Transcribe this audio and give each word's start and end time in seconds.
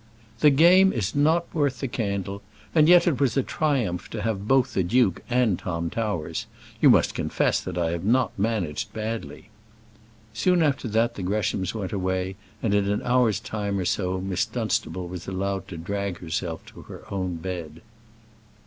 "The 0.39 0.49
game 0.49 0.91
is 0.91 1.13
not 1.13 1.45
worth 1.53 1.79
the 1.79 1.87
candle. 1.87 2.41
And 2.73 2.89
yet 2.89 3.05
it 3.05 3.19
was 3.21 3.37
a 3.37 3.43
triumph 3.43 4.09
to 4.09 4.23
have 4.23 4.47
both 4.47 4.73
the 4.73 4.81
duke 4.81 5.21
and 5.29 5.59
Tom 5.59 5.91
Towers. 5.91 6.47
You 6.81 6.89
must 6.89 7.13
confess 7.13 7.61
that 7.61 7.77
I 7.77 7.91
have 7.91 8.03
not. 8.03 8.31
managed 8.35 8.93
badly." 8.93 9.49
Soon 10.33 10.63
after 10.63 10.87
that 10.87 11.13
the 11.13 11.21
Greshams 11.21 11.75
went 11.75 11.93
away, 11.93 12.35
and 12.63 12.73
in 12.73 12.89
an 12.89 13.03
hour's 13.03 13.39
time 13.39 13.77
or 13.77 13.85
so, 13.85 14.19
Miss 14.19 14.43
Dunstable 14.43 15.07
was 15.07 15.27
allowed 15.27 15.67
to 15.67 15.77
drag 15.77 16.17
herself 16.17 16.65
to 16.73 16.81
her 16.81 17.03
own 17.13 17.35
bed. 17.35 17.83